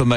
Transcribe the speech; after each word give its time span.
Thomas. 0.00 0.16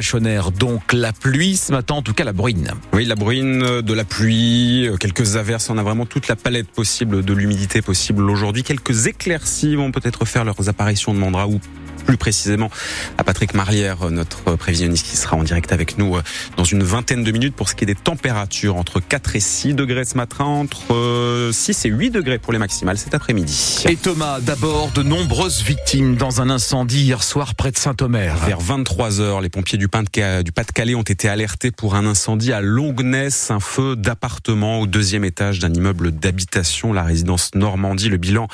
Donc 0.58 0.94
la 0.94 1.12
pluie 1.12 1.58
ce 1.58 1.74
matin, 1.74 1.96
en 1.96 2.02
tout 2.02 2.14
cas 2.14 2.24
la 2.24 2.32
bruine. 2.32 2.72
Oui, 2.94 3.04
la 3.04 3.16
bruine, 3.16 3.82
de 3.82 3.94
la 3.94 4.06
pluie, 4.06 4.88
quelques 4.98 5.36
averses. 5.36 5.70
On 5.70 5.78
a 5.78 5.84
vraiment 5.84 6.06
toute 6.06 6.30
la 6.30 6.38
palette 6.38 6.70
possible 6.70 7.22
de 7.22 7.34
l'humidité 7.34 7.82
possible 7.82 8.30
aujourd'hui. 8.30 8.64
Quelques 8.64 9.08
éclaircies 9.08 9.76
vont 9.76 9.92
peut-être 9.92 10.24
faire 10.24 10.46
leurs 10.46 10.70
apparitions, 10.70 11.14
demandera 11.14 11.50
ou 11.50 11.60
plus 12.04 12.18
précisément 12.18 12.70
à 13.18 13.24
Patrick 13.24 13.54
Marlière, 13.54 14.10
notre 14.12 14.56
prévisionniste 14.56 15.08
qui 15.08 15.18
sera 15.18 15.36
en 15.36 15.44
direct 15.44 15.72
avec 15.72 15.98
nous 15.98 16.16
euh, 16.16 16.22
dans 16.58 16.64
une 16.64 16.84
vingtaine 16.84 17.24
de 17.24 17.32
minutes 17.32 17.56
pour 17.56 17.70
ce 17.70 17.76
qui 17.76 17.84
est 17.84 17.88
des 17.88 17.96
températures 17.96 18.76
entre 18.76 19.00
4 19.00 19.36
et 19.36 19.40
6 19.40 19.74
degrés 19.74 20.06
ce 20.06 20.16
matin, 20.16 20.46
entre 20.46 21.50
6 21.52 21.86
euh, 21.86 21.88
et 21.88 21.92
8 21.92 22.12
degrés 22.12 22.40
pour 22.40 22.54
les 22.54 22.60
maximales 22.60 22.98
cet 22.98 23.14
après-midi. 23.14 23.84
Et 23.88 23.96
Thomas, 23.96 24.40
d'abord, 24.40 24.92
de 24.92 25.04
nombreuses 25.04 25.64
victimes 25.64 26.16
dans 26.16 26.42
un 26.42 26.50
incendie 26.50 27.04
hier 27.04 27.24
soir 27.24 27.56
près 27.56 27.72
de 27.72 27.78
Saint-Omer. 27.78 28.36
Vers 28.46 28.60
23 28.60 29.22
heures, 29.22 29.42
les 29.42 29.50
pompiers 29.50 29.78
du 29.78 29.88
Pas-de-Calais 29.88 30.96
ont 30.96 31.02
été 31.02 31.30
alertés 31.30 31.72
pour 31.72 31.96
un 31.96 32.06
incendie 32.06 32.54
à 32.54 32.62
Longness, 32.62 33.52
un 33.52 33.60
feu 33.60 33.96
d'appartement 33.96 34.80
au 34.80 34.88
deuxième 34.88 35.24
étage 35.24 35.60
d'un 35.60 35.74
immeuble 35.74 36.12
d'habitation, 36.12 36.94
la 36.94 37.04
résidence 37.04 37.52
Normandie. 37.56 38.10
Le 38.10 38.18
bilan 38.18 38.48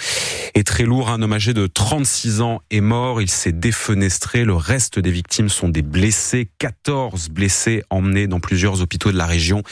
est 0.55 0.65
très 0.65 0.83
lourd. 0.83 1.09
Un 1.09 1.21
homme 1.21 1.33
âgé 1.33 1.53
de 1.53 1.67
36 1.67 2.41
ans 2.41 2.61
est 2.71 2.81
mort. 2.81 3.21
Il 3.21 3.29
s'est 3.39 3.51
défenestré. 3.53 4.43
Le 4.43 4.53
reste 4.53 4.99
des 4.99 5.11
victimes 5.11 5.47
sont 5.47 5.69
des 5.69 5.81
blessés. 5.81 6.49
14 6.57 7.29
blessés 7.29 7.83
emmenés 7.89 8.27
dans 8.27 8.41
plusieurs 8.41 8.81
hôpitaux 8.81 9.13
de 9.13 9.17
la 9.17 9.25
région. 9.25 9.63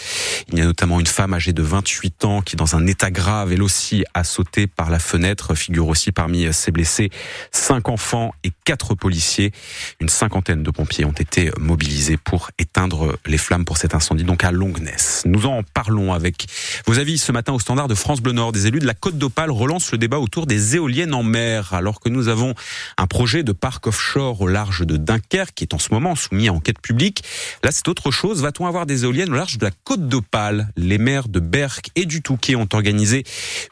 Il 0.51 0.57
y 0.57 0.61
a 0.61 0.65
notamment 0.65 1.01
une 1.01 1.05
femme 1.05 1.33
âgée 1.33 1.51
de 1.51 1.61
28 1.61 2.23
ans 2.23 2.41
qui, 2.41 2.55
dans 2.55 2.77
un 2.77 2.87
état 2.87 3.11
grave, 3.11 3.51
elle 3.51 3.61
aussi 3.61 4.05
a 4.13 4.23
sauté 4.23 4.67
par 4.67 4.89
la 4.89 4.99
fenêtre. 4.99 5.53
Figure 5.53 5.89
aussi 5.89 6.13
parmi 6.13 6.51
ces 6.53 6.71
blessés 6.71 7.09
cinq 7.51 7.89
enfants 7.89 8.33
et 8.45 8.51
quatre 8.63 8.95
policiers. 8.95 9.51
Une 9.99 10.07
cinquantaine 10.07 10.63
de 10.63 10.71
pompiers 10.71 11.03
ont 11.03 11.11
été 11.11 11.51
mobilisés 11.59 12.15
pour 12.15 12.51
éteindre 12.57 13.17
les 13.25 13.37
flammes 13.37 13.65
pour 13.65 13.77
cet 13.77 13.93
incendie, 13.93 14.23
donc 14.23 14.45
à 14.45 14.51
Longness. 14.51 15.23
Nous 15.25 15.45
en 15.45 15.63
parlons 15.73 16.13
avec 16.13 16.47
vos 16.85 16.99
avis 16.99 17.17
ce 17.17 17.33
matin 17.33 17.51
au 17.51 17.59
standard 17.59 17.89
de 17.89 17.95
France 17.95 18.21
Bleu 18.21 18.31
Nord. 18.31 18.53
Des 18.53 18.67
élus 18.67 18.79
de 18.79 18.87
la 18.87 18.93
Côte 18.93 19.17
d'Opale 19.17 19.51
relancent 19.51 19.91
le 19.91 19.97
débat 19.97 20.19
autour 20.19 20.47
des 20.47 20.77
éoliennes 20.77 21.13
en 21.13 21.23
mer, 21.23 21.73
alors 21.73 21.99
que 21.99 22.07
nous 22.07 22.29
avons 22.29 22.53
un 22.97 23.07
projet 23.07 23.43
de 23.43 23.56
parc 23.57 23.87
offshore 23.87 24.39
au 24.41 24.47
large 24.47 24.85
de 24.85 24.95
Dunkerque, 24.95 25.53
qui 25.53 25.63
est 25.65 25.73
en 25.73 25.79
ce 25.79 25.93
moment 25.93 26.15
soumis 26.15 26.47
à 26.47 26.53
enquête 26.53 26.79
publique. 26.79 27.23
Là, 27.63 27.71
c'est 27.71 27.87
autre 27.87 28.11
chose. 28.11 28.41
Va-t-on 28.41 28.65
avoir 28.65 28.85
des 28.85 29.03
éoliennes 29.03 29.31
au 29.31 29.35
large 29.35 29.57
de 29.57 29.65
la 29.65 29.71
côte 29.83 30.07
d'Opale? 30.07 30.69
Les 30.77 30.97
maires 30.97 31.27
de 31.27 31.39
Berck 31.39 31.89
et 31.95 32.05
du 32.05 32.21
Touquet 32.21 32.55
ont 32.55 32.69
organisé 32.71 33.23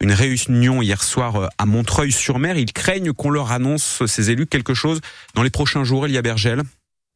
une 0.02 0.12
réunion 0.12 0.82
hier 0.82 1.04
soir 1.04 1.36
euh, 1.36 1.48
à 1.58 1.66
Montreuil-sur-Mer. 1.66 2.58
Ils 2.58 2.74
craignent 2.74 3.14
qu'on 3.14 3.30
leur 3.30 3.52
annonce, 3.52 4.06
ces 4.06 4.32
élus, 4.32 4.48
quelque 4.48 4.74
chose 4.74 5.00
dans 5.34 5.44
les 5.44 5.50
prochains 5.50 5.84
jours. 5.84 6.08
Il 6.08 6.14
y 6.14 6.18
a 6.18 6.22
Bergel. 6.22 6.64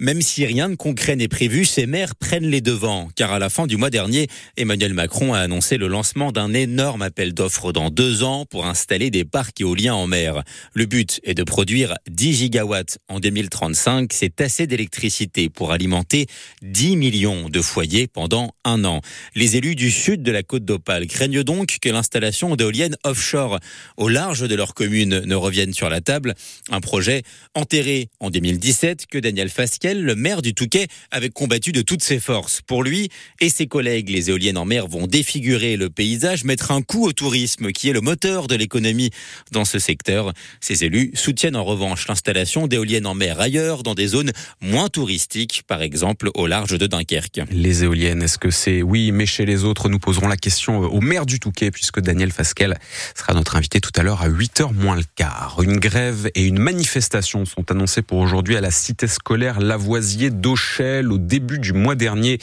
Même 0.01 0.21
si 0.21 0.45
rien 0.45 0.69
de 0.69 0.75
concret 0.75 1.17
n'est 1.17 1.27
prévu, 1.27 1.65
ces 1.65 1.85
maires 1.85 2.15
prennent 2.15 2.47
les 2.47 2.61
devants, 2.61 3.09
car 3.15 3.33
à 3.33 3.39
la 3.39 3.49
fin 3.49 3.67
du 3.67 3.75
mois 3.75 3.89
dernier, 3.89 4.27
Emmanuel 4.55 4.93
Macron 4.93 5.33
a 5.33 5.39
annoncé 5.39 5.75
le 5.75 5.89
lancement 5.89 6.31
d'un 6.31 6.53
énorme 6.53 7.01
appel 7.01 7.33
d'offres 7.33 7.73
dans 7.73 7.89
deux 7.89 8.23
ans 8.23 8.45
pour 8.45 8.65
installer 8.65 9.11
des 9.11 9.25
parcs 9.25 9.59
éoliens 9.59 9.95
en 9.95 10.07
mer. 10.07 10.43
Le 10.73 10.85
but 10.85 11.19
est 11.25 11.33
de 11.33 11.43
produire 11.43 11.95
10 12.09 12.33
gigawatts 12.33 12.99
en 13.09 13.19
2035, 13.19 14.13
c'est 14.13 14.39
assez 14.39 14.67
d'électricité 14.67 15.49
pour 15.49 15.73
alimenter 15.73 16.27
10 16.61 16.95
millions 16.95 17.49
de 17.49 17.61
foyers 17.61 18.07
pendant 18.07 18.55
un 18.63 18.85
an. 18.85 19.01
Les 19.35 19.57
élus 19.57 19.75
du 19.75 19.91
sud 19.91 20.23
de 20.23 20.31
la 20.31 20.43
côte 20.43 20.63
d'Opale 20.63 21.07
craignent 21.07 21.43
donc 21.43 21.79
que 21.81 21.89
l'installation 21.89 22.55
d'éoliennes 22.55 22.95
offshore 23.03 23.59
au 23.97 24.07
large 24.07 24.47
de 24.47 24.55
leur 24.55 24.75
commune 24.75 25.23
ne 25.25 25.35
revienne 25.35 25.73
sur 25.73 25.89
la 25.89 25.99
table, 25.99 26.35
un 26.71 26.79
projet 26.79 27.23
enterré 27.53 28.07
en 28.21 28.29
2017 28.29 29.05
que 29.05 29.17
Daniel 29.17 29.49
Fasquet 29.49 29.88
le 29.97 30.15
maire 30.15 30.41
du 30.41 30.53
Touquet 30.53 30.87
avait 31.11 31.29
combattu 31.29 31.71
de 31.71 31.81
toutes 31.81 32.03
ses 32.03 32.19
forces. 32.19 32.61
Pour 32.61 32.83
lui 32.83 33.09
et 33.39 33.49
ses 33.49 33.67
collègues, 33.67 34.09
les 34.09 34.29
éoliennes 34.29 34.57
en 34.57 34.65
mer 34.65 34.87
vont 34.87 35.07
défigurer 35.07 35.77
le 35.77 35.89
paysage, 35.89 36.43
mettre 36.43 36.71
un 36.71 36.81
coup 36.81 37.05
au 37.05 37.13
tourisme, 37.13 37.71
qui 37.71 37.89
est 37.89 37.93
le 37.93 38.01
moteur 38.01 38.47
de 38.47 38.55
l'économie 38.55 39.09
dans 39.51 39.65
ce 39.65 39.79
secteur. 39.79 40.33
Ces 40.61 40.83
élus 40.83 41.11
soutiennent 41.15 41.55
en 41.55 41.63
revanche 41.63 42.07
l'installation 42.07 42.67
d'éoliennes 42.67 43.07
en 43.07 43.15
mer 43.15 43.39
ailleurs, 43.39 43.83
dans 43.83 43.95
des 43.95 44.07
zones 44.07 44.31
moins 44.61 44.89
touristiques, 44.89 45.63
par 45.67 45.81
exemple 45.81 46.29
au 46.35 46.47
large 46.47 46.77
de 46.77 46.87
Dunkerque. 46.87 47.41
Les 47.51 47.83
éoliennes, 47.83 48.21
est-ce 48.21 48.37
que 48.37 48.51
c'est 48.51 48.81
oui, 48.81 49.11
mais 49.11 49.25
chez 49.25 49.45
les 49.45 49.63
autres, 49.63 49.89
nous 49.89 49.99
poserons 49.99 50.27
la 50.27 50.37
question 50.37 50.79
au 50.79 51.01
maire 51.01 51.25
du 51.25 51.39
Touquet, 51.39 51.71
puisque 51.71 51.99
Daniel 51.99 52.31
Fasquel 52.31 52.77
sera 53.15 53.33
notre 53.33 53.55
invité 53.55 53.79
tout 53.79 53.91
à 53.95 54.03
l'heure 54.03 54.21
à 54.21 54.29
8h 54.29 54.73
moins 54.73 54.95
le 54.95 55.03
quart. 55.15 55.59
Une 55.63 55.77
grève 55.77 56.29
et 56.35 56.45
une 56.45 56.59
manifestation 56.59 57.45
sont 57.45 57.71
annoncées 57.71 58.01
pour 58.01 58.19
aujourd'hui 58.19 58.55
à 58.55 58.61
la 58.61 58.71
cité 58.71 59.07
scolaire 59.07 59.59
La 59.59 59.77
Lavoisier 59.79 60.29
d'Auchel 60.29 61.09
au 61.09 61.17
début 61.17 61.57
du 61.57 61.71
mois 61.71 61.95
dernier. 61.95 62.37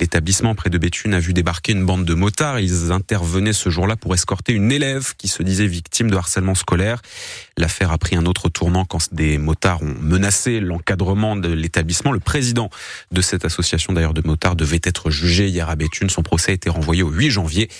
L'établissement 0.00 0.54
près 0.54 0.68
de 0.68 0.76
Béthune 0.76 1.14
a 1.14 1.18
vu 1.18 1.32
débarquer 1.32 1.72
une 1.72 1.86
bande 1.86 2.04
de 2.04 2.12
motards. 2.12 2.60
Ils 2.60 2.92
intervenaient 2.92 3.54
ce 3.54 3.70
jour-là 3.70 3.96
pour 3.96 4.12
escorter 4.12 4.52
une 4.52 4.70
élève 4.70 5.14
qui 5.16 5.28
se 5.28 5.42
disait 5.42 5.66
victime 5.66 6.10
de 6.10 6.16
harcèlement 6.16 6.54
scolaire. 6.54 7.00
L'affaire 7.56 7.90
a 7.90 7.96
pris 7.96 8.16
un 8.16 8.26
autre 8.26 8.50
tournant 8.50 8.84
quand 8.84 9.14
des 9.14 9.38
motards 9.38 9.82
ont 9.82 9.94
menacé 9.98 10.60
l'encadrement 10.60 11.36
de 11.36 11.48
l'établissement. 11.48 12.12
Le 12.12 12.20
président 12.20 12.68
de 13.12 13.22
cette 13.22 13.46
association 13.46 13.94
d'ailleurs 13.94 14.12
de 14.12 14.20
motards 14.22 14.54
devait 14.54 14.80
être 14.84 15.08
jugé 15.10 15.48
hier 15.48 15.70
à 15.70 15.76
Béthune. 15.76 16.10
Son 16.10 16.22
procès 16.22 16.50
a 16.50 16.54
été 16.54 16.68
renvoyé 16.68 17.02
au 17.02 17.08
8 17.08 17.30
janvier 17.30 17.70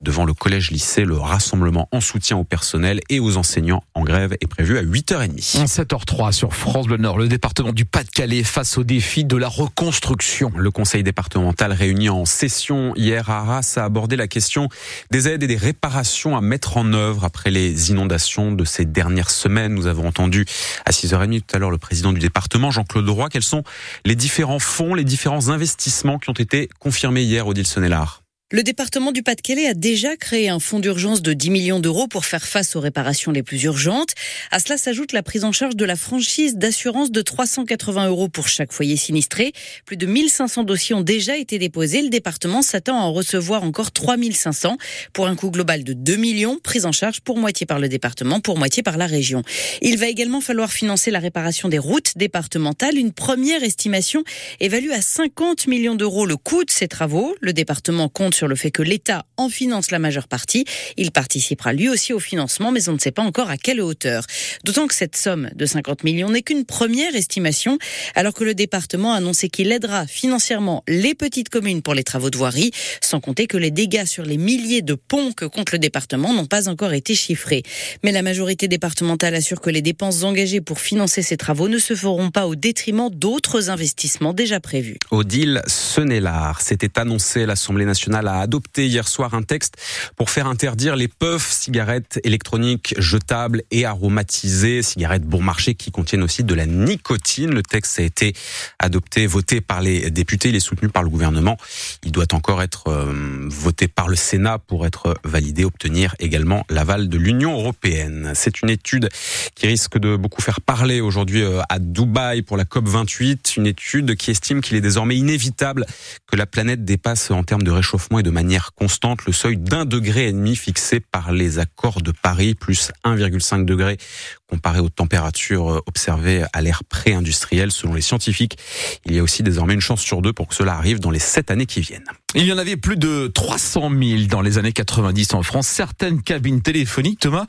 devant 0.00 0.24
le 0.24 0.32
collège-lycée. 0.32 1.04
Le 1.04 1.18
rassemblement 1.18 1.86
en 1.92 2.00
soutien 2.00 2.38
au 2.38 2.44
personnel 2.44 3.00
et 3.10 3.20
aux 3.20 3.36
enseignants 3.36 3.84
en 3.92 4.04
grève 4.04 4.38
est 4.40 4.46
prévu 4.46 4.78
à 4.78 4.82
8h30. 4.82 5.66
7h03 5.66 6.32
sur 6.32 6.54
France 6.54 6.86
Bleu 6.86 6.96
Nord, 6.96 7.18
le 7.18 7.28
département 7.28 7.72
du 7.72 7.84
Pas-de-Calais 7.84 8.42
face 8.54 8.78
au 8.78 8.84
défi 8.84 9.24
de 9.24 9.36
la 9.36 9.48
reconstruction. 9.48 10.52
Le 10.56 10.70
conseil 10.70 11.02
départemental 11.02 11.72
réuni 11.72 12.08
en 12.08 12.24
session 12.24 12.94
hier 12.94 13.28
à 13.28 13.40
Arras 13.40 13.74
a 13.78 13.82
abordé 13.82 14.14
la 14.14 14.28
question 14.28 14.68
des 15.10 15.26
aides 15.26 15.42
et 15.42 15.48
des 15.48 15.56
réparations 15.56 16.36
à 16.36 16.40
mettre 16.40 16.76
en 16.76 16.92
œuvre 16.92 17.24
après 17.24 17.50
les 17.50 17.90
inondations 17.90 18.52
de 18.52 18.64
ces 18.64 18.84
dernières 18.84 19.30
semaines. 19.30 19.74
Nous 19.74 19.88
avons 19.88 20.06
entendu 20.06 20.46
à 20.84 20.92
6h30 20.92 21.40
tout 21.40 21.56
à 21.56 21.58
l'heure 21.58 21.72
le 21.72 21.78
président 21.78 22.12
du 22.12 22.20
département, 22.20 22.70
Jean-Claude 22.70 23.08
Roy. 23.08 23.28
Quels 23.28 23.42
sont 23.42 23.64
les 24.04 24.14
différents 24.14 24.60
fonds, 24.60 24.94
les 24.94 25.02
différents 25.02 25.48
investissements 25.48 26.20
qui 26.20 26.30
ont 26.30 26.34
été 26.34 26.68
confirmés 26.78 27.22
hier, 27.22 27.48
Odile 27.48 27.66
Sonnellard 27.66 28.23
le 28.54 28.62
département 28.62 29.10
du 29.10 29.24
Pas-de-Calais 29.24 29.66
a 29.66 29.74
déjà 29.74 30.16
créé 30.16 30.48
un 30.50 30.60
fonds 30.60 30.78
d'urgence 30.78 31.22
de 31.22 31.32
10 31.32 31.50
millions 31.50 31.80
d'euros 31.80 32.06
pour 32.06 32.24
faire 32.24 32.46
face 32.46 32.76
aux 32.76 32.80
réparations 32.80 33.32
les 33.32 33.42
plus 33.42 33.64
urgentes. 33.64 34.10
À 34.52 34.60
cela 34.60 34.76
s'ajoute 34.76 35.12
la 35.12 35.24
prise 35.24 35.44
en 35.44 35.50
charge 35.50 35.74
de 35.74 35.84
la 35.84 35.96
franchise 35.96 36.54
d'assurance 36.54 37.10
de 37.10 37.20
380 37.20 38.06
euros 38.06 38.28
pour 38.28 38.46
chaque 38.46 38.72
foyer 38.72 38.96
sinistré. 38.96 39.52
Plus 39.86 39.96
de 39.96 40.06
1500 40.06 40.62
dossiers 40.62 40.94
ont 40.94 41.00
déjà 41.00 41.38
été 41.38 41.58
déposés. 41.58 42.02
Le 42.02 42.10
département 42.10 42.60
s'attend 42.60 42.96
à 42.96 43.00
en 43.00 43.14
recevoir 43.14 43.64
encore 43.64 43.90
3500 43.90 44.76
pour 45.14 45.26
un 45.26 45.36
coût 45.36 45.50
global 45.50 45.82
de 45.82 45.94
2 45.94 46.14
millions, 46.16 46.58
prise 46.62 46.84
en 46.84 46.92
charge 46.92 47.22
pour 47.22 47.38
moitié 47.38 47.64
par 47.64 47.80
le 47.80 47.88
département, 47.88 48.40
pour 48.40 48.58
moitié 48.58 48.82
par 48.82 48.98
la 48.98 49.06
région. 49.06 49.42
Il 49.80 49.96
va 49.96 50.06
également 50.06 50.42
falloir 50.42 50.70
financer 50.70 51.10
la 51.10 51.18
réparation 51.18 51.70
des 51.70 51.78
routes 51.78 52.12
départementales. 52.16 52.98
Une 52.98 53.12
première 53.12 53.64
estimation 53.64 54.22
évalue 54.60 54.90
à 54.90 55.00
50 55.00 55.66
millions 55.66 55.94
d'euros 55.94 56.26
le 56.26 56.36
coût 56.36 56.62
de 56.64 56.70
ces 56.70 56.88
travaux. 56.88 57.34
Le 57.40 57.54
département 57.54 58.10
compte 58.10 58.33
sur 58.34 58.48
le 58.48 58.56
fait 58.56 58.70
que 58.70 58.82
l'État 58.82 59.24
en 59.36 59.48
finance 59.48 59.90
la 59.90 59.98
majeure 59.98 60.28
partie. 60.28 60.64
Il 60.96 61.10
participera 61.10 61.72
lui 61.72 61.88
aussi 61.88 62.12
au 62.12 62.20
financement, 62.20 62.70
mais 62.70 62.88
on 62.88 62.92
ne 62.92 62.98
sait 62.98 63.12
pas 63.12 63.22
encore 63.22 63.50
à 63.50 63.56
quelle 63.56 63.80
hauteur. 63.80 64.24
D'autant 64.64 64.86
que 64.86 64.94
cette 64.94 65.16
somme 65.16 65.50
de 65.54 65.66
50 65.66 66.04
millions 66.04 66.30
n'est 66.30 66.42
qu'une 66.42 66.64
première 66.64 67.14
estimation, 67.14 67.78
alors 68.14 68.34
que 68.34 68.44
le 68.44 68.54
département 68.54 69.12
a 69.12 69.16
annoncé 69.16 69.48
qu'il 69.48 69.72
aidera 69.72 70.06
financièrement 70.06 70.82
les 70.88 71.14
petites 71.14 71.48
communes 71.48 71.82
pour 71.82 71.94
les 71.94 72.04
travaux 72.04 72.30
de 72.30 72.36
voirie, 72.36 72.72
sans 73.00 73.20
compter 73.20 73.46
que 73.46 73.56
les 73.56 73.70
dégâts 73.70 74.04
sur 74.04 74.24
les 74.24 74.36
milliers 74.36 74.82
de 74.82 74.94
ponts 74.94 75.32
que 75.32 75.44
compte 75.44 75.72
le 75.72 75.78
département 75.78 76.32
n'ont 76.32 76.46
pas 76.46 76.68
encore 76.68 76.92
été 76.92 77.14
chiffrés. 77.14 77.62
Mais 78.02 78.12
la 78.12 78.22
majorité 78.22 78.68
départementale 78.68 79.34
assure 79.34 79.60
que 79.60 79.70
les 79.70 79.82
dépenses 79.82 80.22
engagées 80.24 80.60
pour 80.60 80.80
financer 80.80 81.22
ces 81.22 81.36
travaux 81.36 81.68
ne 81.68 81.78
se 81.78 81.94
feront 81.94 82.30
pas 82.30 82.46
au 82.46 82.54
détriment 82.54 83.10
d'autres 83.10 83.70
investissements 83.70 84.32
déjà 84.32 84.60
prévus. 84.60 84.98
Odile 85.10 85.62
Senelard, 85.66 86.60
c'était 86.60 86.98
annoncé 86.98 87.42
à 87.42 87.46
l'Assemblée 87.46 87.84
nationale 87.84 88.23
a 88.28 88.40
adopté 88.40 88.86
hier 88.86 89.06
soir 89.08 89.34
un 89.34 89.42
texte 89.42 89.74
pour 90.16 90.30
faire 90.30 90.46
interdire 90.46 90.96
les 90.96 91.08
puffs, 91.08 91.50
cigarettes 91.50 92.20
électroniques 92.24 92.94
jetables 92.98 93.62
et 93.70 93.84
aromatisées, 93.84 94.82
cigarettes 94.82 95.24
bon 95.24 95.42
marché 95.42 95.74
qui 95.74 95.90
contiennent 95.90 96.22
aussi 96.22 96.44
de 96.44 96.54
la 96.54 96.66
nicotine. 96.66 97.50
Le 97.50 97.62
texte 97.62 97.98
a 97.98 98.02
été 98.02 98.34
adopté, 98.78 99.26
voté 99.26 99.60
par 99.60 99.80
les 99.80 100.10
députés, 100.10 100.50
il 100.50 100.56
est 100.56 100.60
soutenu 100.60 100.88
par 100.88 101.02
le 101.02 101.08
gouvernement. 101.08 101.56
Il 102.04 102.12
doit 102.12 102.32
encore 102.32 102.62
être 102.62 102.88
euh, 102.88 103.46
voté 103.48 103.88
par 103.88 104.08
le 104.08 104.16
Sénat 104.16 104.58
pour 104.58 104.86
être 104.86 105.14
validé, 105.24 105.64
obtenir 105.64 106.14
également 106.18 106.64
l'aval 106.70 107.08
de 107.08 107.18
l'Union 107.18 107.58
européenne. 107.58 108.32
C'est 108.34 108.62
une 108.62 108.70
étude 108.70 109.08
qui 109.54 109.66
risque 109.66 109.98
de 109.98 110.16
beaucoup 110.16 110.42
faire 110.42 110.60
parler 110.60 111.00
aujourd'hui 111.00 111.42
euh, 111.42 111.60
à 111.68 111.78
Dubaï 111.78 112.42
pour 112.42 112.56
la 112.56 112.64
COP 112.64 112.88
28, 112.88 113.56
une 113.56 113.66
étude 113.66 114.16
qui 114.16 114.30
estime 114.30 114.60
qu'il 114.60 114.76
est 114.76 114.80
désormais 114.80 115.16
inévitable 115.16 115.86
que 116.26 116.36
la 116.36 116.46
planète 116.46 116.84
dépasse 116.84 117.30
en 117.30 117.42
termes 117.42 117.62
de 117.62 117.70
réchauffement 117.70 118.13
et 118.18 118.22
de 118.22 118.30
manière 118.30 118.72
constante 118.74 119.24
le 119.26 119.32
seuil 119.32 119.56
d'un 119.56 119.84
degré 119.84 120.28
et 120.28 120.32
demi 120.32 120.56
fixé 120.56 121.00
par 121.00 121.32
les 121.32 121.58
accords 121.58 122.02
de 122.02 122.12
Paris, 122.12 122.54
plus 122.54 122.92
1,5 123.04 123.64
degré 123.64 123.98
comparé 124.46 124.78
aux 124.78 124.88
températures 124.88 125.70
euh, 125.70 125.80
observées 125.86 126.44
à 126.52 126.62
l'ère 126.62 126.84
pré-industrielle 126.84 127.72
selon 127.72 127.94
les 127.94 128.02
scientifiques. 128.02 128.56
Il 129.04 129.14
y 129.14 129.18
a 129.18 129.22
aussi 129.22 129.42
désormais 129.42 129.74
une 129.74 129.80
chance 129.80 130.00
sur 130.00 130.22
deux 130.22 130.32
pour 130.32 130.48
que 130.48 130.54
cela 130.54 130.74
arrive 130.74 131.00
dans 131.00 131.10
les 131.10 131.18
sept 131.18 131.50
années 131.50 131.66
qui 131.66 131.80
viennent. 131.80 132.04
Il 132.34 132.44
y 132.44 132.52
en 132.52 132.58
avait 132.58 132.76
plus 132.76 132.96
de 132.96 133.28
300 133.28 133.90
000 133.90 134.22
dans 134.28 134.40
les 134.40 134.58
années 134.58 134.72
90 134.72 135.34
en 135.34 135.42
France. 135.42 135.66
Certaines 135.66 136.22
cabines 136.22 136.62
téléphoniques, 136.62 137.20
Thomas, 137.20 137.46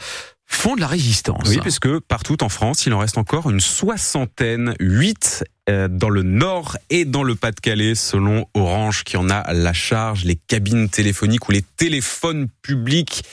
font 0.48 0.76
de 0.76 0.82
la 0.82 0.88
résistance. 0.88 1.48
Oui, 1.48 1.58
parce 1.58 1.80
que 1.80 2.00
partout 2.00 2.44
en 2.44 2.50
France, 2.50 2.86
il 2.86 2.94
en 2.94 3.00
reste 3.00 3.18
encore 3.18 3.50
une 3.50 3.60
soixantaine, 3.60 4.76
huit 4.80 5.44
euh, 5.70 5.88
dans 5.88 6.10
le 6.10 6.24
nord 6.24 6.78
et 6.90 7.06
dans 7.06 7.24
le 7.24 7.36
Pas-de-Calais, 7.36 7.96
selon 7.96 8.48
Orange, 8.54 9.04
qui 9.04 9.18
en 9.18 9.30
a 9.30 9.54
la 9.54 9.74
charge, 9.74 10.24
les 10.24 10.36
cabines 10.36 10.90
téléphoniques 10.90 11.48
ou 11.50 11.52
les 11.52 11.64
téléphones 11.64 12.48
publics. 12.62 13.24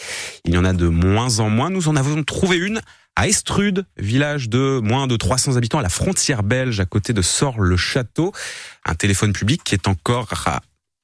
Il 0.45 0.55
y 0.55 0.57
en 0.57 0.65
a 0.65 0.73
de 0.73 0.89
moins 0.89 1.39
en 1.41 1.51
moins. 1.51 1.71
Nous 1.71 1.89
en 1.89 1.97
avons 1.97 2.23
trouvé 2.23 2.57
une 2.57 2.81
à 3.15 3.29
Estrude, 3.29 3.85
village 3.99 4.49
de 4.49 4.81
moins 4.83 5.07
de 5.07 5.17
300 5.17 5.57
habitants 5.57 5.79
à 5.79 5.83
la 5.83 5.91
frontière 5.91 6.43
belge, 6.43 6.81
à 6.81 6.87
côté 6.87 7.13
de 7.13 7.21
Sort-le-Château. 7.21 8.33
Un 8.87 8.95
téléphone 8.95 9.35
public 9.35 9.63
qui 9.63 9.75
est 9.75 9.87
encore 9.87 10.29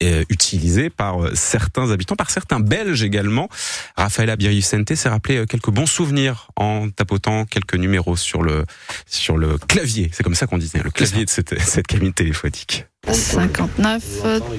utilisé 0.00 0.90
par 0.90 1.24
euh, 1.24 1.32
certains 1.34 1.90
habitants, 1.90 2.16
par 2.16 2.30
certains 2.30 2.60
Belges 2.60 3.02
également. 3.02 3.48
Raphaël 3.96 4.30
Abiricente 4.30 4.94
s'est 4.94 5.08
rappelé 5.08 5.38
euh, 5.38 5.46
quelques 5.46 5.70
bons 5.70 5.86
souvenirs 5.86 6.48
en 6.56 6.88
tapotant 6.90 7.44
quelques 7.44 7.74
numéros 7.74 8.16
sur 8.16 8.42
le 8.42 8.64
sur 9.06 9.36
le 9.36 9.58
clavier. 9.58 10.10
C'est 10.12 10.22
comme 10.22 10.34
ça 10.34 10.46
qu'on 10.46 10.58
disait, 10.58 10.80
le 10.82 10.90
clavier 10.90 11.24
de 11.24 11.30
cette, 11.30 11.58
cette 11.60 11.86
cabine 11.86 12.12
téléphonique. 12.12 12.86
59, 13.10 14.02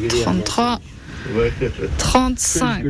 33, 0.10 0.80
35. 1.98 2.86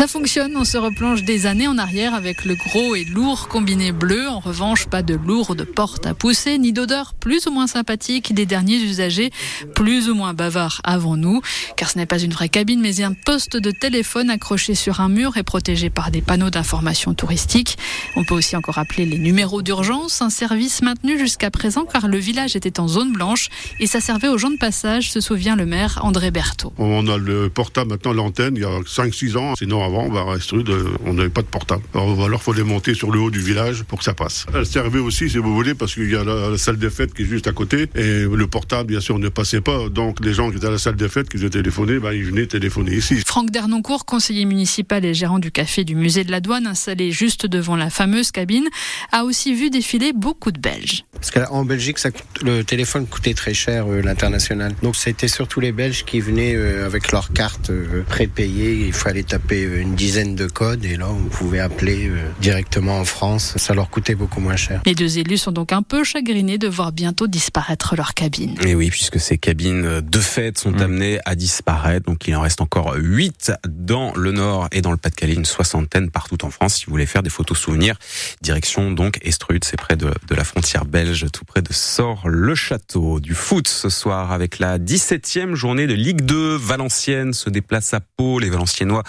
Ça 0.00 0.06
fonctionne, 0.06 0.56
on 0.56 0.64
se 0.64 0.78
replonge 0.78 1.24
des 1.24 1.44
années 1.44 1.68
en 1.68 1.76
arrière 1.76 2.14
avec 2.14 2.46
le 2.46 2.54
gros 2.54 2.94
et 2.94 3.04
lourd 3.04 3.48
combiné 3.48 3.92
bleu. 3.92 4.30
En 4.30 4.40
revanche, 4.40 4.86
pas 4.86 5.02
de 5.02 5.12
lourde 5.12 5.64
porte 5.64 6.06
à 6.06 6.14
pousser, 6.14 6.56
ni 6.56 6.72
d'odeur 6.72 7.12
plus 7.12 7.46
ou 7.46 7.50
moins 7.50 7.66
sympathique 7.66 8.32
des 8.32 8.46
derniers 8.46 8.78
usagers, 8.78 9.30
plus 9.74 10.08
ou 10.08 10.14
moins 10.14 10.32
bavards 10.32 10.80
avant 10.84 11.18
nous. 11.18 11.42
Car 11.76 11.90
ce 11.90 11.98
n'est 11.98 12.06
pas 12.06 12.18
une 12.18 12.32
vraie 12.32 12.48
cabine, 12.48 12.80
mais 12.80 13.02
un 13.02 13.12
poste 13.12 13.58
de 13.58 13.70
téléphone 13.70 14.30
accroché 14.30 14.74
sur 14.74 15.02
un 15.02 15.10
mur 15.10 15.36
et 15.36 15.42
protégé 15.42 15.90
par 15.90 16.10
des 16.10 16.22
panneaux 16.22 16.48
d'information 16.48 17.12
touristique. 17.12 17.76
On 18.16 18.24
peut 18.24 18.34
aussi 18.34 18.56
encore 18.56 18.78
appeler 18.78 19.04
les 19.04 19.18
numéros 19.18 19.60
d'urgence, 19.60 20.22
un 20.22 20.30
service 20.30 20.80
maintenu 20.80 21.18
jusqu'à 21.18 21.50
présent 21.50 21.84
car 21.84 22.08
le 22.08 22.16
village 22.16 22.56
était 22.56 22.80
en 22.80 22.88
zone 22.88 23.12
blanche 23.12 23.50
et 23.80 23.86
ça 23.86 24.00
servait 24.00 24.28
aux 24.28 24.38
gens 24.38 24.50
de 24.50 24.56
passage, 24.56 25.10
se 25.10 25.20
souvient 25.20 25.56
le 25.56 25.66
maire 25.66 26.00
André 26.02 26.30
Berthaud. 26.30 26.72
On 26.78 27.06
a 27.06 27.18
le 27.18 27.50
portable 27.50 27.90
maintenant, 27.90 28.14
l'antenne, 28.14 28.56
il 28.56 28.62
y 28.62 28.64
a 28.64 28.80
5-6 28.80 29.36
ans, 29.36 29.56
sinon 29.56 29.89
avant, 29.90 30.08
bah, 30.08 30.32
à 30.32 30.36
Estrude, 30.36 30.70
on 31.04 31.14
n'avait 31.14 31.28
pas 31.28 31.42
de 31.42 31.46
portable. 31.46 31.82
Alors, 31.94 32.42
faut 32.42 32.52
les 32.52 32.62
monter 32.62 32.94
sur 32.94 33.10
le 33.10 33.20
haut 33.20 33.30
du 33.30 33.40
village 33.40 33.82
pour 33.84 33.98
que 33.98 34.04
ça 34.04 34.14
passe. 34.14 34.46
Elle 34.54 34.66
servait 34.66 34.98
aussi, 34.98 35.28
si 35.28 35.38
vous 35.38 35.54
voulez, 35.54 35.74
parce 35.74 35.94
qu'il 35.94 36.10
y 36.10 36.16
a 36.16 36.24
la, 36.24 36.50
la, 36.50 36.58
salle 36.58 36.76
des 36.76 36.90
fêtes 36.90 37.14
qui 37.14 37.22
est 37.22 37.26
juste 37.26 37.46
à 37.46 37.52
côté, 37.52 37.88
et 37.94 38.24
le 38.24 38.46
portable, 38.46 38.88
bien 38.88 39.00
sûr, 39.00 39.18
ne 39.18 39.28
passait 39.28 39.60
pas. 39.60 39.88
Donc, 39.88 40.24
les 40.24 40.32
gens 40.32 40.50
qui 40.50 40.56
étaient 40.56 40.66
à 40.66 40.70
la 40.70 40.78
salle 40.78 40.96
des 40.96 41.08
fêtes, 41.08 41.28
qui 41.28 41.36
venaient 41.36 41.50
téléphoner, 41.50 41.98
bah, 41.98 42.14
ils 42.14 42.24
venaient 42.24 42.46
téléphoner 42.46 42.94
ici. 42.94 43.22
Franck 43.26 43.50
Dernoncourt, 43.50 44.04
conseiller 44.04 44.44
municipal 44.44 45.04
et 45.04 45.14
gérant 45.14 45.38
du 45.38 45.50
café 45.50 45.84
du 45.84 45.94
musée 45.94 46.24
de 46.24 46.30
la 46.30 46.40
douane, 46.40 46.66
installé 46.66 47.12
juste 47.12 47.46
devant 47.46 47.76
la 47.76 47.90
fameuse 47.90 48.30
cabine, 48.30 48.68
a 49.12 49.24
aussi 49.24 49.54
vu 49.54 49.70
défiler 49.70 50.12
beaucoup 50.12 50.52
de 50.52 50.60
Belges. 50.60 51.04
Parce 51.12 51.30
qu'en 51.30 51.64
Belgique, 51.64 51.98
ça 51.98 52.10
coûte, 52.10 52.42
le 52.42 52.64
téléphone 52.64 53.06
coûtait 53.06 53.34
très 53.34 53.54
cher, 53.54 53.86
euh, 53.90 54.00
l'international. 54.00 54.74
Donc, 54.82 54.96
c'était 54.96 55.28
surtout 55.28 55.60
les 55.60 55.72
Belges 55.72 56.04
qui 56.04 56.20
venaient 56.20 56.54
euh, 56.54 56.86
avec 56.86 57.12
leur 57.12 57.32
carte 57.32 57.70
euh, 57.70 58.02
prépayée. 58.08 58.86
Il 58.86 58.92
fallait 58.92 59.22
taper 59.22 59.79
une 59.80 59.94
dizaine 59.94 60.34
de 60.34 60.46
codes 60.46 60.84
et 60.84 60.96
là 60.96 61.08
on 61.08 61.28
pouvait 61.28 61.60
appeler 61.60 62.08
euh, 62.08 62.30
directement 62.40 62.98
en 62.98 63.04
France. 63.04 63.54
Ça 63.56 63.74
leur 63.74 63.90
coûtait 63.90 64.14
beaucoup 64.14 64.40
moins 64.40 64.56
cher. 64.56 64.82
Les 64.86 64.94
deux 64.94 65.18
élus 65.18 65.38
sont 65.38 65.52
donc 65.52 65.72
un 65.72 65.82
peu 65.82 66.04
chagrinés 66.04 66.58
de 66.58 66.68
voir 66.68 66.92
bientôt 66.92 67.26
disparaître 67.26 67.96
leur 67.96 68.14
cabine. 68.14 68.56
Et 68.64 68.74
oui, 68.74 68.90
puisque 68.90 69.18
ces 69.18 69.38
cabines 69.38 70.00
de 70.00 70.18
fête 70.20 70.58
sont 70.58 70.72
mmh. 70.72 70.82
amenées 70.82 71.20
à 71.24 71.34
disparaître. 71.34 72.06
Donc 72.06 72.26
il 72.28 72.36
en 72.36 72.40
reste 72.40 72.60
encore 72.60 72.94
8 72.96 73.52
dans 73.68 74.12
le 74.14 74.32
nord 74.32 74.68
et 74.72 74.82
dans 74.82 74.90
le 74.90 74.96
Pas-de-Calais, 74.96 75.34
une 75.34 75.44
soixantaine 75.44 76.10
partout 76.10 76.44
en 76.44 76.50
France. 76.50 76.76
Si 76.76 76.86
vous 76.86 76.92
voulez 76.92 77.06
faire 77.06 77.22
des 77.22 77.30
photos 77.30 77.58
souvenirs, 77.58 77.96
direction 78.42 78.90
donc 78.90 79.18
Estrude, 79.22 79.64
c'est 79.64 79.76
près 79.76 79.96
de, 79.96 80.12
de 80.28 80.34
la 80.34 80.44
frontière 80.44 80.84
belge, 80.84 81.26
tout 81.32 81.44
près 81.44 81.62
de 81.62 81.72
Sort-le-Château. 81.72 83.20
Du 83.20 83.34
foot 83.34 83.68
ce 83.68 83.88
soir 83.88 84.32
avec 84.32 84.58
la 84.58 84.78
17e 84.78 85.54
journée 85.54 85.86
de 85.86 85.94
Ligue 85.94 86.22
2. 86.22 86.56
Valenciennes 86.56 87.32
se 87.32 87.50
déplace 87.50 87.94
à 87.94 88.00
Pau. 88.00 88.38
Les 88.38 88.50
Valenciennois 88.50 89.02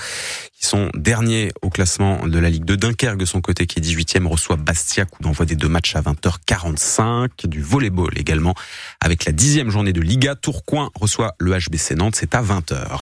qui 0.62 0.68
sont 0.68 0.90
derniers 0.94 1.52
au 1.64 1.70
classement 1.70 2.28
de 2.28 2.38
la 2.38 2.50
Ligue 2.50 2.66
2. 2.66 2.78
Dunkerque, 2.78 3.18
de 3.18 3.26
son 3.26 3.42
côté, 3.42 3.66
qui 3.66 3.80
est 3.80 3.82
18e, 3.82 4.28
reçoit 4.28 4.58
Bastia, 4.58 5.06
coup 5.06 5.24
d'envoi 5.24 5.46
des 5.48 5.56
deux 5.56 5.68
matchs 5.68 5.96
à 5.96 6.02
20h45. 6.02 7.48
Du 7.48 7.62
volleyball 7.62 8.12
également, 8.16 8.54
avec 9.00 9.26
la 9.26 9.32
dixième 9.32 9.72
journée 9.72 9.92
de 9.92 10.02
Liga. 10.02 10.36
Tourcoing 10.36 10.92
reçoit 10.94 11.34
le 11.40 11.58
HBC 11.58 11.96
Nantes, 11.96 12.16
c'est 12.16 12.36
à 12.36 12.44
20h. 12.44 12.90